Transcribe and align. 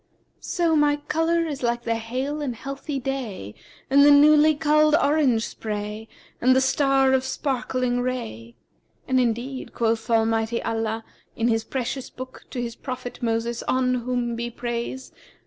'So 0.39 0.75
my 0.75 0.95
colour 0.95 1.45
is 1.45 1.61
like 1.61 1.83
the 1.83 1.93
hale 1.93 2.41
and 2.41 2.55
healthy 2.55 2.97
day 2.99 3.53
and 3.87 4.03
the 4.03 4.09
newly 4.09 4.55
culled 4.55 4.95
orange 4.95 5.45
spray 5.45 6.07
and 6.41 6.55
the 6.55 6.59
star 6.59 7.13
of 7.13 7.23
sparkling 7.23 7.99
ray;[FN#357] 8.01 8.55
and 9.09 9.19
indeed 9.19 9.75
quoth 9.75 10.09
Almighty 10.09 10.59
Allah, 10.63 11.05
in 11.35 11.49
His 11.49 11.63
precious 11.63 12.09
Book, 12.09 12.45
to 12.49 12.59
his 12.59 12.75
prophet 12.75 13.21
Moses 13.21 13.61
(on 13.67 13.93
whom 13.93 14.35
be 14.35 14.49
peace!) 14.49 15.11